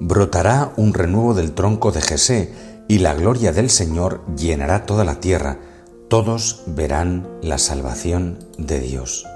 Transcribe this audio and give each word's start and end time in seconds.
Brotará 0.00 0.72
un 0.76 0.94
renuevo 0.94 1.34
del 1.34 1.52
tronco 1.52 1.92
de 1.92 2.00
Jesé, 2.00 2.52
y 2.88 2.98
la 2.98 3.14
gloria 3.14 3.52
del 3.52 3.68
Señor 3.68 4.24
llenará 4.34 4.86
toda 4.86 5.04
la 5.04 5.20
tierra. 5.20 5.58
Todos 6.08 6.62
verán 6.66 7.28
la 7.42 7.58
salvación 7.58 8.38
de 8.56 8.80
Dios. 8.80 9.26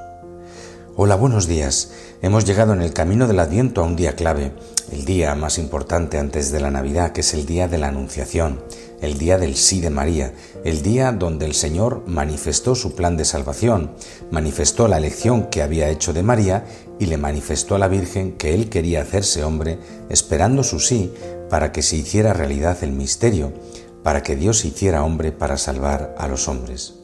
Hola, 0.95 1.15
buenos 1.15 1.49
días. 1.49 1.91
Hemos 2.21 2.45
llegado 2.45 2.75
en 2.75 2.83
el 2.83 2.93
camino 2.93 3.27
del 3.27 3.41
Adviento 3.41 3.81
a 3.81 3.87
un 3.87 3.97
día 3.97 4.15
clave, 4.15 4.53
el 4.91 5.07
día 5.07 5.35
más 5.35 5.57
importante 5.57 6.19
antes 6.19 6.53
de 6.53 6.61
la 6.61 6.71
Navidad, 6.71 7.13
que 7.13 7.23
es 7.23 7.33
el 7.33 7.47
día 7.47 7.67
de 7.67 7.79
la 7.79 7.89
Anunciación, 7.89 8.63
el 9.01 9.17
día 9.17 9.39
del 9.39 9.57
sí 9.57 9.81
de 9.81 9.89
María, 9.89 10.35
el 10.67 10.83
día 10.83 11.11
donde 11.13 11.47
el 11.47 11.55
Señor 11.55 12.03
manifestó 12.07 12.75
su 12.75 12.95
plan 12.95 13.17
de 13.17 13.25
salvación, 13.25 13.93
manifestó 14.31 14.87
la 14.87 14.99
elección 14.99 15.47
que 15.47 15.63
había 15.63 15.89
hecho 15.89 16.13
de 16.13 16.23
María 16.23 16.67
y 16.99 17.07
le 17.07 17.17
manifestó 17.17 17.75
a 17.75 17.79
la 17.79 17.89
Virgen 17.89 18.33
que 18.33 18.53
él 18.53 18.69
quería 18.69 19.01
hacerse 19.01 19.45
hombre, 19.45 19.79
esperando 20.11 20.63
su 20.63 20.79
sí 20.79 21.11
para 21.49 21.73
que 21.73 21.81
se 21.81 21.97
hiciera 21.97 22.35
realidad 22.35 22.77
el 22.83 22.93
misterio, 22.93 23.55
para 24.03 24.23
que 24.23 24.37
Dios 24.37 24.63
hiciera 24.67 25.05
hombre 25.05 25.33
para 25.33 25.57
salvar 25.57 26.15
a 26.19 26.29
los 26.29 26.49
hombres 26.49 27.03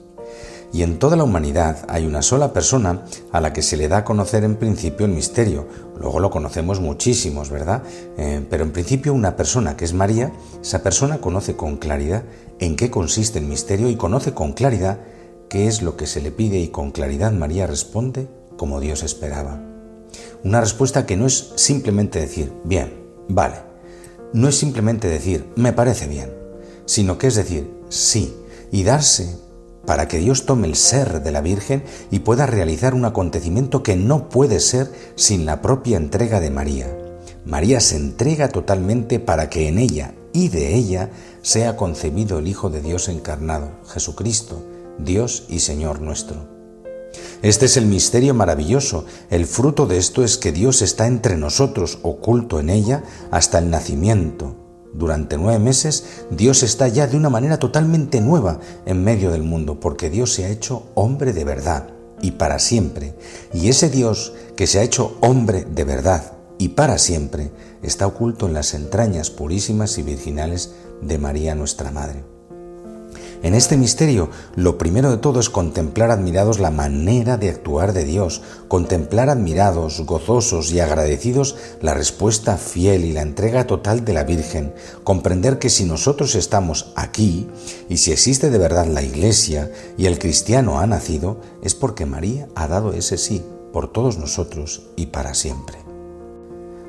y 0.72 0.82
en 0.82 0.98
toda 0.98 1.16
la 1.16 1.24
humanidad 1.24 1.84
hay 1.88 2.06
una 2.06 2.22
sola 2.22 2.52
persona 2.52 3.04
a 3.32 3.40
la 3.40 3.52
que 3.52 3.62
se 3.62 3.76
le 3.76 3.88
da 3.88 3.98
a 3.98 4.04
conocer 4.04 4.44
en 4.44 4.56
principio 4.56 5.06
el 5.06 5.12
misterio. 5.12 5.66
Luego 5.98 6.20
lo 6.20 6.30
conocemos 6.30 6.80
muchísimos, 6.80 7.50
¿verdad? 7.50 7.82
Eh, 8.16 8.44
pero 8.50 8.64
en 8.64 8.72
principio 8.72 9.14
una 9.14 9.36
persona 9.36 9.76
que 9.76 9.84
es 9.84 9.94
María, 9.94 10.32
esa 10.60 10.82
persona 10.82 11.20
conoce 11.20 11.56
con 11.56 11.76
claridad 11.76 12.24
en 12.58 12.76
qué 12.76 12.90
consiste 12.90 13.38
el 13.38 13.46
misterio 13.46 13.88
y 13.88 13.96
conoce 13.96 14.34
con 14.34 14.52
claridad 14.52 14.98
qué 15.48 15.66
es 15.66 15.80
lo 15.82 15.96
que 15.96 16.06
se 16.06 16.20
le 16.20 16.30
pide 16.30 16.58
y 16.58 16.68
con 16.68 16.90
claridad 16.90 17.32
María 17.32 17.66
responde 17.66 18.28
como 18.56 18.80
Dios 18.80 19.02
esperaba. 19.02 19.62
Una 20.44 20.60
respuesta 20.60 21.06
que 21.06 21.16
no 21.16 21.26
es 21.26 21.52
simplemente 21.56 22.20
decir, 22.20 22.52
bien, 22.64 22.92
vale. 23.28 23.56
No 24.32 24.48
es 24.48 24.58
simplemente 24.58 25.08
decir, 25.08 25.48
me 25.56 25.72
parece 25.72 26.06
bien, 26.06 26.32
sino 26.84 27.16
que 27.16 27.28
es 27.28 27.34
decir, 27.34 27.70
sí, 27.88 28.36
y 28.70 28.84
darse 28.84 29.47
para 29.88 30.06
que 30.06 30.18
Dios 30.18 30.44
tome 30.44 30.66
el 30.66 30.74
ser 30.74 31.22
de 31.22 31.32
la 31.32 31.40
Virgen 31.40 31.82
y 32.10 32.18
pueda 32.18 32.44
realizar 32.44 32.92
un 32.92 33.06
acontecimiento 33.06 33.82
que 33.82 33.96
no 33.96 34.28
puede 34.28 34.60
ser 34.60 34.92
sin 35.14 35.46
la 35.46 35.62
propia 35.62 35.96
entrega 35.96 36.40
de 36.40 36.50
María. 36.50 36.94
María 37.46 37.80
se 37.80 37.96
entrega 37.96 38.50
totalmente 38.50 39.18
para 39.18 39.48
que 39.48 39.66
en 39.66 39.78
ella 39.78 40.12
y 40.34 40.50
de 40.50 40.74
ella 40.74 41.08
sea 41.40 41.76
concebido 41.76 42.38
el 42.38 42.48
Hijo 42.48 42.68
de 42.68 42.82
Dios 42.82 43.08
encarnado, 43.08 43.70
Jesucristo, 43.88 44.62
Dios 44.98 45.46
y 45.48 45.60
Señor 45.60 46.02
nuestro. 46.02 46.46
Este 47.40 47.64
es 47.64 47.78
el 47.78 47.86
misterio 47.86 48.34
maravilloso. 48.34 49.06
El 49.30 49.46
fruto 49.46 49.86
de 49.86 49.96
esto 49.96 50.22
es 50.22 50.36
que 50.36 50.52
Dios 50.52 50.82
está 50.82 51.06
entre 51.06 51.38
nosotros, 51.38 51.98
oculto 52.02 52.60
en 52.60 52.68
ella, 52.68 53.04
hasta 53.30 53.58
el 53.58 53.70
nacimiento, 53.70 54.57
durante 54.92 55.36
nueve 55.36 55.58
meses 55.58 56.24
Dios 56.30 56.62
está 56.62 56.88
ya 56.88 57.06
de 57.06 57.16
una 57.16 57.30
manera 57.30 57.58
totalmente 57.58 58.20
nueva 58.20 58.60
en 58.86 59.04
medio 59.04 59.30
del 59.30 59.42
mundo, 59.42 59.80
porque 59.80 60.10
Dios 60.10 60.32
se 60.32 60.44
ha 60.44 60.48
hecho 60.48 60.84
hombre 60.94 61.32
de 61.32 61.44
verdad 61.44 61.88
y 62.20 62.32
para 62.32 62.58
siempre. 62.58 63.14
Y 63.52 63.68
ese 63.68 63.90
Dios 63.90 64.32
que 64.56 64.66
se 64.66 64.78
ha 64.78 64.82
hecho 64.82 65.16
hombre 65.20 65.64
de 65.64 65.84
verdad 65.84 66.32
y 66.58 66.70
para 66.70 66.98
siempre 66.98 67.50
está 67.82 68.06
oculto 68.06 68.46
en 68.46 68.54
las 68.54 68.74
entrañas 68.74 69.30
purísimas 69.30 69.98
y 69.98 70.02
virginales 70.02 70.72
de 71.00 71.18
María 71.18 71.54
nuestra 71.54 71.90
Madre. 71.90 72.37
En 73.42 73.54
este 73.54 73.76
misterio, 73.76 74.30
lo 74.56 74.78
primero 74.78 75.10
de 75.10 75.18
todo 75.18 75.38
es 75.38 75.48
contemplar 75.48 76.10
admirados 76.10 76.58
la 76.58 76.72
manera 76.72 77.36
de 77.36 77.50
actuar 77.50 77.92
de 77.92 78.04
Dios, 78.04 78.42
contemplar 78.66 79.30
admirados, 79.30 80.00
gozosos 80.00 80.72
y 80.72 80.80
agradecidos 80.80 81.56
la 81.80 81.94
respuesta 81.94 82.56
fiel 82.56 83.04
y 83.04 83.12
la 83.12 83.22
entrega 83.22 83.66
total 83.66 84.04
de 84.04 84.12
la 84.12 84.24
Virgen, 84.24 84.74
comprender 85.04 85.58
que 85.60 85.70
si 85.70 85.84
nosotros 85.84 86.34
estamos 86.34 86.92
aquí 86.96 87.48
y 87.88 87.98
si 87.98 88.10
existe 88.10 88.50
de 88.50 88.58
verdad 88.58 88.86
la 88.86 89.02
Iglesia 89.02 89.70
y 89.96 90.06
el 90.06 90.18
cristiano 90.18 90.80
ha 90.80 90.86
nacido, 90.86 91.40
es 91.62 91.74
porque 91.74 92.06
María 92.06 92.48
ha 92.56 92.66
dado 92.66 92.92
ese 92.92 93.18
sí 93.18 93.44
por 93.72 93.92
todos 93.92 94.18
nosotros 94.18 94.82
y 94.96 95.06
para 95.06 95.34
siempre. 95.34 95.87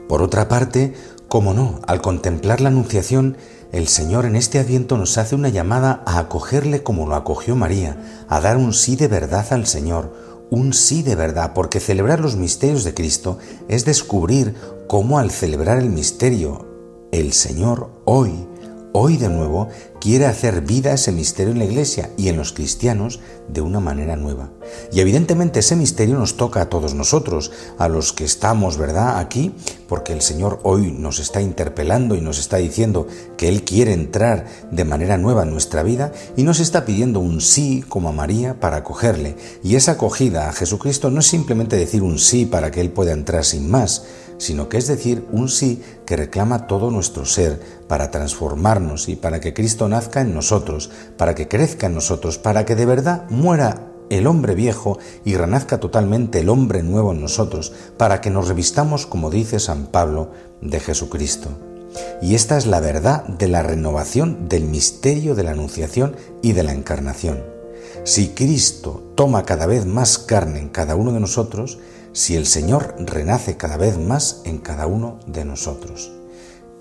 Por 0.09 0.23
otra 0.23 0.47
parte, 0.47 0.95
como 1.27 1.53
no, 1.53 1.81
al 1.85 2.01
contemplar 2.01 2.61
la 2.61 2.69
Anunciación, 2.69 3.37
el 3.71 3.87
Señor 3.87 4.25
en 4.25 4.35
este 4.35 4.57
adviento 4.57 4.97
nos 4.97 5.19
hace 5.19 5.35
una 5.35 5.49
llamada 5.49 6.01
a 6.07 6.17
acogerle 6.17 6.81
como 6.81 7.05
lo 7.05 7.13
acogió 7.13 7.55
María, 7.55 8.25
a 8.27 8.41
dar 8.41 8.57
un 8.57 8.73
sí 8.73 8.95
de 8.95 9.07
verdad 9.07 9.45
al 9.51 9.67
Señor, 9.67 10.11
un 10.49 10.73
sí 10.73 11.03
de 11.03 11.13
verdad, 11.13 11.53
porque 11.53 11.79
celebrar 11.79 12.21
los 12.21 12.37
misterios 12.37 12.83
de 12.83 12.95
Cristo 12.95 13.37
es 13.67 13.85
descubrir 13.85 14.55
cómo 14.87 15.19
al 15.19 15.29
celebrar 15.29 15.77
el 15.77 15.91
misterio, 15.91 16.65
el 17.11 17.31
Señor 17.31 17.91
hoy 18.05 18.48
hoy 18.91 19.17
de 19.17 19.29
nuevo 19.29 19.69
quiere 19.99 20.25
hacer 20.25 20.61
vida 20.61 20.93
ese 20.93 21.11
misterio 21.11 21.51
en 21.53 21.59
la 21.59 21.65
iglesia 21.65 22.09
y 22.17 22.29
en 22.29 22.37
los 22.37 22.53
cristianos 22.53 23.19
de 23.47 23.61
una 23.61 23.79
manera 23.79 24.15
nueva. 24.15 24.49
Y 24.91 24.99
evidentemente 24.99 25.59
ese 25.59 25.75
misterio 25.75 26.17
nos 26.17 26.37
toca 26.37 26.61
a 26.61 26.69
todos 26.69 26.93
nosotros, 26.93 27.51
a 27.77 27.89
los 27.89 28.13
que 28.13 28.23
estamos, 28.23 28.77
¿verdad?, 28.77 29.19
aquí, 29.19 29.53
porque 29.87 30.13
el 30.13 30.21
Señor 30.21 30.59
hoy 30.63 30.91
nos 30.91 31.19
está 31.19 31.41
interpelando 31.41 32.15
y 32.15 32.21
nos 32.21 32.39
está 32.39 32.57
diciendo 32.57 33.07
que 33.37 33.49
Él 33.49 33.63
quiere 33.63 33.93
entrar 33.93 34.45
de 34.71 34.85
manera 34.85 35.17
nueva 35.17 35.43
en 35.43 35.51
nuestra 35.51 35.83
vida 35.83 36.11
y 36.37 36.43
nos 36.43 36.59
está 36.59 36.85
pidiendo 36.85 37.19
un 37.19 37.41
sí 37.41 37.83
como 37.87 38.09
a 38.09 38.13
María 38.13 38.59
para 38.59 38.77
acogerle. 38.77 39.35
Y 39.63 39.75
esa 39.75 39.93
acogida 39.93 40.49
a 40.49 40.53
Jesucristo 40.53 41.09
no 41.09 41.19
es 41.19 41.27
simplemente 41.27 41.75
decir 41.75 42.03
un 42.03 42.19
sí 42.19 42.45
para 42.45 42.71
que 42.71 42.81
Él 42.81 42.91
pueda 42.91 43.11
entrar 43.11 43.43
sin 43.43 43.69
más, 43.69 44.05
sino 44.39 44.69
que 44.69 44.77
es 44.77 44.87
decir 44.87 45.27
un 45.31 45.49
sí 45.49 45.83
que 46.07 46.15
reclama 46.15 46.65
todo 46.65 46.89
nuestro 46.89 47.25
ser 47.25 47.61
para 47.87 48.09
transformarnos 48.09 49.07
y 49.09 49.15
para 49.15 49.39
que 49.39 49.53
Cristo 49.53 49.87
nazca 49.87 50.21
en 50.21 50.33
nosotros, 50.33 50.89
para 51.17 51.35
que 51.35 51.47
crezca 51.47 51.85
en 51.85 51.93
nosotros, 51.93 52.39
para 52.39 52.65
que 52.65 52.75
de 52.75 52.87
verdad 52.87 53.29
muera 53.29 53.85
el 54.09 54.25
hombre 54.25 54.55
viejo 54.55 54.97
y 55.23 55.35
renazca 55.35 55.79
totalmente 55.79 56.39
el 56.39 56.49
hombre 56.49 56.81
nuevo 56.81 57.11
en 57.11 57.21
nosotros, 57.21 57.73
para 57.97 58.21
que 58.21 58.31
nos 58.31 58.47
revistamos, 58.47 59.05
como 59.05 59.29
dice 59.29 59.59
San 59.59 59.85
Pablo, 59.85 60.31
de 60.61 60.79
Jesucristo. 60.79 61.49
Y 62.21 62.35
esta 62.35 62.57
es 62.57 62.65
la 62.65 62.79
verdad 62.79 63.25
de 63.25 63.47
la 63.47 63.61
renovación 63.61 64.49
del 64.49 64.63
misterio 64.63 65.35
de 65.35 65.43
la 65.43 65.51
Anunciación 65.51 66.15
y 66.41 66.53
de 66.53 66.63
la 66.63 66.73
Encarnación. 66.73 67.43
Si 68.03 68.29
Cristo 68.29 69.11
toma 69.15 69.43
cada 69.43 69.65
vez 69.65 69.85
más 69.85 70.17
carne 70.17 70.59
en 70.59 70.69
cada 70.69 70.95
uno 70.95 71.11
de 71.11 71.19
nosotros, 71.19 71.79
si 72.13 72.35
el 72.35 72.45
Señor 72.45 72.95
renace 72.99 73.57
cada 73.57 73.77
vez 73.77 73.97
más 73.97 74.41
en 74.45 74.57
cada 74.57 74.87
uno 74.87 75.19
de 75.27 75.45
nosotros. 75.45 76.11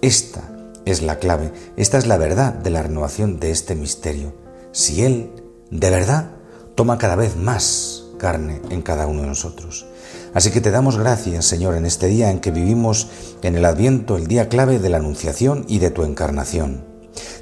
Esta 0.01 0.43
es 0.85 1.03
la 1.03 1.19
clave, 1.19 1.53
esta 1.77 1.99
es 1.99 2.07
la 2.07 2.17
verdad 2.17 2.53
de 2.53 2.71
la 2.71 2.83
renovación 2.83 3.41
de 3.41 3.51
este 3.51 3.75
misterio. 3.75 4.35
Si 4.73 5.05
Él, 5.05 5.33
de 5.71 5.91
verdad, 5.91 6.31
toma 6.75 6.99
cada 6.99 7.17
vez 7.17 7.37
más 7.37 8.05
carne 8.19 8.61
en 8.71 8.83
cada 8.83 9.07
uno 9.07 9.23
de 9.23 9.29
nosotros. 9.29 9.87
Así 10.35 10.51
que 10.51 10.61
te 10.61 10.71
damos 10.71 10.99
gracias, 10.99 11.47
Señor, 11.47 11.75
en 11.75 11.87
este 11.87 12.07
día 12.07 12.31
en 12.31 12.41
que 12.41 12.51
vivimos 12.51 13.09
en 13.43 13.57
el 13.57 13.65
Adviento, 13.65 14.17
el 14.17 14.27
día 14.27 14.49
clave 14.49 14.79
de 14.79 14.89
la 14.89 14.99
Anunciación 14.99 15.65
y 15.69 15.79
de 15.79 15.91
tu 15.91 16.05
encarnación. 16.05 16.88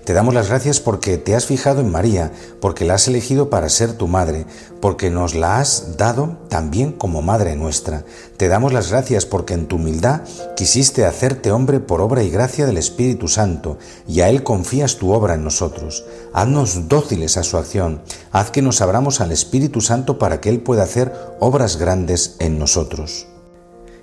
Te 0.06 0.12
damos 0.12 0.34
las 0.34 0.50
gracias 0.50 0.78
porque 0.78 1.19
te 1.19 1.34
has 1.34 1.47
fijado 1.47 1.81
en 1.81 1.91
María, 1.91 2.31
porque 2.61 2.84
la 2.84 2.94
has 2.94 3.09
elegido 3.09 3.50
para 3.50 3.69
ser 3.69 3.94
tu 3.94 4.06
madre, 4.06 4.47
porque 4.81 5.11
nos 5.11 5.34
la 5.34 5.59
has 5.59 5.97
dado 5.97 6.39
también 6.49 6.93
como 6.93 7.22
madre 7.22 7.56
nuestra. 7.56 8.05
Te 8.37 8.47
damos 8.47 8.72
las 8.72 8.91
gracias 8.91 9.27
porque 9.27 9.55
en 9.55 9.67
tu 9.67 9.77
humildad 9.77 10.21
quisiste 10.55 11.05
hacerte 11.05 11.50
hombre 11.50 11.81
por 11.81 12.00
obra 12.00 12.22
y 12.22 12.31
gracia 12.31 12.67
del 12.67 12.77
Espíritu 12.77 13.27
Santo, 13.27 13.78
y 14.06 14.21
a 14.21 14.28
Él 14.28 14.44
confías 14.44 14.94
tu 14.94 15.12
obra 15.12 15.34
en 15.34 15.43
nosotros. 15.43 16.05
Haznos 16.33 16.87
dóciles 16.87 17.37
a 17.37 17.43
su 17.43 17.56
acción, 17.56 18.00
haz 18.31 18.53
que 18.53 18.62
nos 18.62 18.81
abramos 18.83 19.21
al 19.21 19.33
Espíritu 19.33 19.81
Santo 19.81 20.21
para 20.21 20.41
que 20.41 20.50
Él 20.50 20.61
pueda 20.61 20.84
hacer 20.84 21.12
obras 21.41 21.78
grandes 21.78 22.37
en 22.38 22.61
nosotros. 22.61 23.27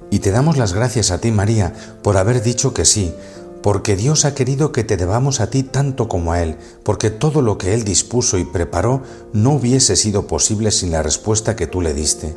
Y 0.09 0.19
te 0.19 0.31
damos 0.31 0.57
las 0.57 0.73
gracias 0.73 1.11
a 1.11 1.19
ti, 1.21 1.31
María, 1.31 1.73
por 2.03 2.17
haber 2.17 2.43
dicho 2.43 2.73
que 2.73 2.83
sí, 2.83 3.15
porque 3.63 3.95
Dios 3.95 4.25
ha 4.25 4.35
querido 4.35 4.73
que 4.73 4.83
te 4.83 4.97
debamos 4.97 5.39
a 5.39 5.49
ti 5.49 5.63
tanto 5.63 6.09
como 6.09 6.33
a 6.33 6.43
Él, 6.43 6.57
porque 6.83 7.09
todo 7.09 7.41
lo 7.41 7.57
que 7.57 7.73
Él 7.73 7.85
dispuso 7.85 8.37
y 8.37 8.43
preparó 8.43 9.01
no 9.31 9.53
hubiese 9.53 9.95
sido 9.95 10.27
posible 10.27 10.69
sin 10.69 10.91
la 10.91 11.01
respuesta 11.01 11.55
que 11.55 11.65
tú 11.65 11.81
le 11.81 11.93
diste. 11.93 12.35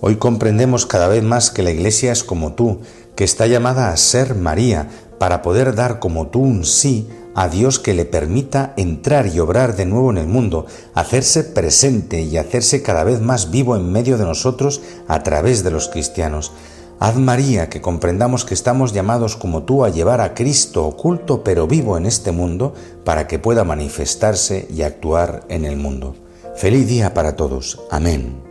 Hoy 0.00 0.16
comprendemos 0.16 0.86
cada 0.86 1.08
vez 1.08 1.24
más 1.24 1.50
que 1.50 1.64
la 1.64 1.72
Iglesia 1.72 2.12
es 2.12 2.22
como 2.22 2.52
tú, 2.52 2.78
que 3.16 3.24
está 3.24 3.48
llamada 3.48 3.90
a 3.90 3.96
ser 3.96 4.36
María, 4.36 4.88
para 5.18 5.42
poder 5.42 5.74
dar 5.74 5.98
como 5.98 6.28
tú 6.28 6.38
un 6.38 6.64
sí 6.64 7.08
a 7.34 7.48
Dios 7.48 7.80
que 7.80 7.94
le 7.94 8.04
permita 8.04 8.74
entrar 8.76 9.26
y 9.26 9.40
obrar 9.40 9.74
de 9.74 9.86
nuevo 9.86 10.12
en 10.12 10.18
el 10.18 10.28
mundo, 10.28 10.66
hacerse 10.94 11.42
presente 11.42 12.20
y 12.20 12.36
hacerse 12.36 12.80
cada 12.82 13.02
vez 13.02 13.20
más 13.20 13.50
vivo 13.50 13.74
en 13.74 13.90
medio 13.90 14.16
de 14.18 14.24
nosotros 14.24 14.82
a 15.08 15.24
través 15.24 15.64
de 15.64 15.72
los 15.72 15.88
cristianos. 15.88 16.52
Haz 17.00 17.16
María 17.16 17.68
que 17.68 17.80
comprendamos 17.80 18.44
que 18.44 18.54
estamos 18.54 18.92
llamados 18.92 19.36
como 19.36 19.62
tú 19.62 19.84
a 19.84 19.88
llevar 19.88 20.20
a 20.20 20.34
Cristo 20.34 20.84
oculto 20.84 21.44
pero 21.44 21.68
vivo 21.68 21.96
en 21.96 22.06
este 22.06 22.32
mundo 22.32 22.74
para 23.04 23.28
que 23.28 23.38
pueda 23.38 23.62
manifestarse 23.62 24.66
y 24.68 24.82
actuar 24.82 25.44
en 25.48 25.64
el 25.64 25.76
mundo. 25.76 26.16
Feliz 26.56 26.88
día 26.88 27.14
para 27.14 27.36
todos. 27.36 27.80
Amén. 27.90 28.47